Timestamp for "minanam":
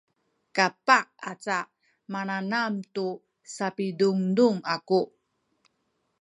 2.11-2.73